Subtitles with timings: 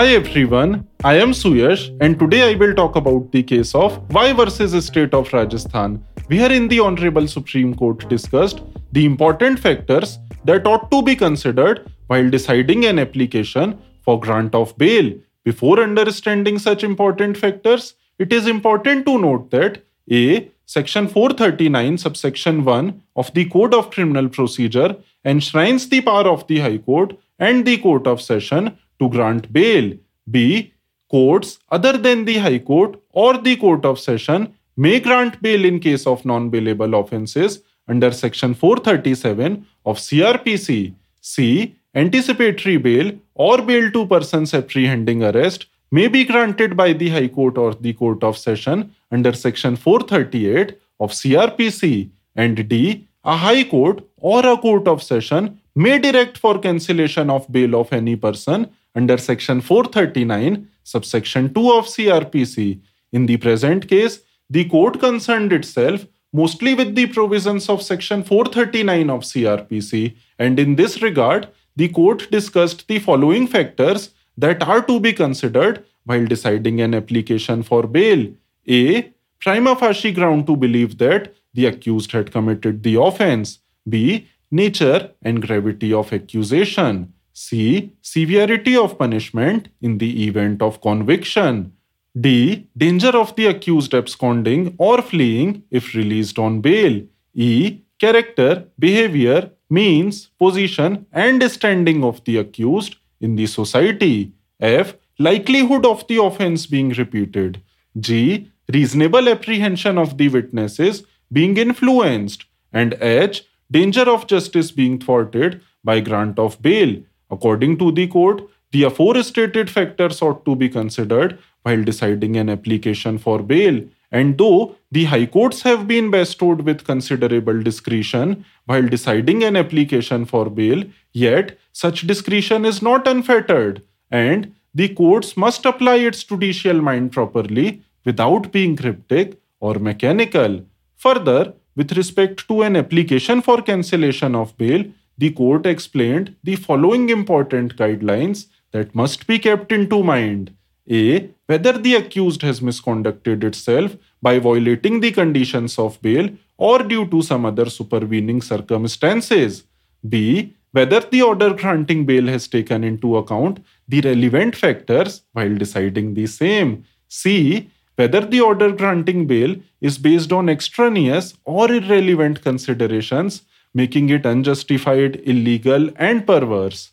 [0.00, 4.32] Hi everyone, I am Suyash and today I will talk about the case of Y
[4.32, 10.90] versus State of Rajasthan, wherein the Honorable Supreme Court discussed the important factors that ought
[10.90, 15.12] to be considered while deciding an application for grant of bail.
[15.44, 20.50] Before understanding such important factors, it is important to note that A.
[20.64, 24.96] Section 439, subsection 1 of the Code of Criminal Procedure
[25.26, 29.92] enshrines the power of the High Court and the Court of Session to grant bail.
[30.30, 30.72] B.
[31.10, 35.80] Courts other than the High Court or the Court of Session may grant bail in
[35.80, 40.94] case of non bailable offences under Section 437 of CRPC.
[41.20, 41.74] C.
[41.94, 47.58] Anticipatory bail or bail to persons apprehending arrest may be granted by the High Court
[47.58, 52.10] or the Court of Session under Section 438 of CRPC.
[52.36, 53.08] And D.
[53.24, 57.92] A High Court or a Court of Session may direct for cancellation of bail of
[57.92, 62.80] any person under Section 439, subsection 2 of CRPC.
[63.12, 69.10] In the present case, the court concerned itself mostly with the provisions of Section 439
[69.10, 75.00] of CRPC, and in this regard, the court discussed the following factors that are to
[75.00, 78.32] be considered while deciding an application for bail.
[78.68, 79.12] A.
[79.40, 83.58] Prima facie ground to believe that the accused had committed the offense.
[83.88, 84.28] B.
[84.50, 87.12] Nature and gravity of accusation.
[87.32, 87.92] C.
[88.02, 91.72] Severity of punishment in the event of conviction.
[92.18, 92.68] D.
[92.76, 97.02] Danger of the accused absconding or fleeing if released on bail.
[97.34, 97.78] E.
[97.98, 104.32] Character, behavior, means, position, and standing of the accused in the society.
[104.58, 104.94] F.
[105.18, 107.62] Likelihood of the offense being repeated.
[107.98, 108.50] G.
[108.72, 112.44] Reasonable apprehension of the witnesses being influenced.
[112.72, 113.44] And H.
[113.70, 118.42] Danger of justice being thwarted by grant of bail According to the court,
[118.72, 123.82] the aforestated factors ought to be considered while deciding an application for bail.
[124.12, 130.24] And though the high courts have been bestowed with considerable discretion while deciding an application
[130.24, 130.82] for bail,
[131.12, 137.82] yet such discretion is not unfettered, and the courts must apply its judicial mind properly
[138.04, 140.64] without being cryptic or mechanical.
[140.96, 144.84] Further, with respect to an application for cancellation of bail,
[145.20, 150.54] the court explained the following important guidelines that must be kept into mind.
[150.90, 151.28] A.
[151.46, 157.20] Whether the accused has misconducted itself by violating the conditions of bail or due to
[157.22, 159.64] some other supervening circumstances.
[160.08, 160.54] B.
[160.72, 166.26] Whether the order granting bail has taken into account the relevant factors while deciding the
[166.26, 166.84] same.
[167.08, 167.68] C.
[167.96, 173.42] Whether the order granting bail is based on extraneous or irrelevant considerations
[173.74, 176.90] making it unjustified, illegal, and perverse.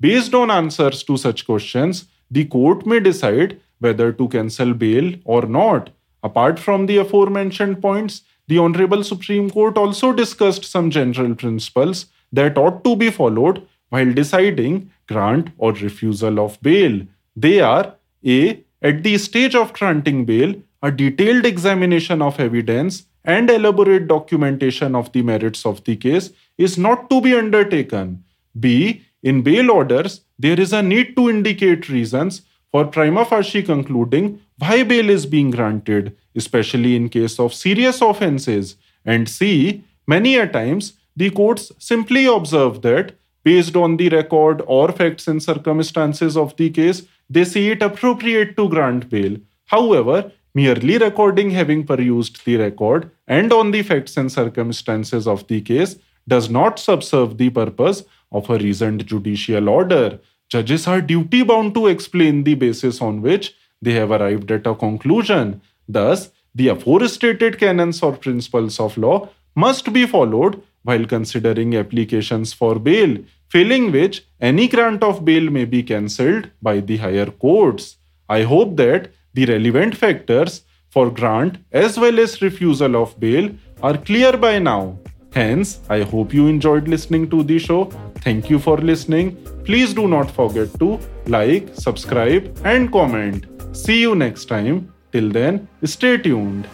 [0.00, 5.42] Based on answers to such questions, the court may decide whether to cancel bail or
[5.42, 5.90] not.
[6.22, 12.58] Apart from the aforementioned points, the Honorable Supreme Court also discussed some general principles that
[12.58, 17.00] ought to be followed while deciding grant or refusal of bail.
[17.36, 17.94] They are
[18.24, 18.64] A.
[18.82, 25.12] At the stage of granting bail, a detailed examination of evidence and elaborate documentation of
[25.12, 28.24] the merits of the case is not to be undertaken.
[28.58, 29.02] B.
[29.22, 34.82] In bail orders, there is a need to indicate reasons for prima facie concluding why
[34.82, 38.76] bail is being granted, especially in case of serious offences.
[39.04, 39.84] And C.
[40.06, 45.42] Many a times, the courts simply observe that, based on the record or facts and
[45.42, 49.36] circumstances of the case, they see it appropriate to grant bail.
[49.66, 53.02] However, merely recording having perused the record
[53.36, 55.92] and on the facts and circumstances of the case
[56.32, 57.98] does not subserve the purpose
[58.32, 60.18] of a reasoned judicial order.
[60.54, 64.74] Judges are duty bound to explain the basis on which they have arrived at a
[64.74, 65.60] conclusion.
[65.96, 72.80] Thus, the aforestated canons or principles of law must be followed while considering applications for
[72.88, 73.16] bail,
[73.48, 77.96] failing which any grant of bail may be cancelled by the higher courts.
[78.28, 80.62] I hope that the relevant factors
[80.94, 83.50] for grant as well as refusal of bail
[83.82, 84.98] are clear by now.
[85.32, 87.84] Hence, I hope you enjoyed listening to the show.
[88.26, 89.36] Thank you for listening.
[89.64, 93.46] Please do not forget to like, subscribe, and comment.
[93.72, 94.92] See you next time.
[95.12, 96.66] Till then, stay tuned.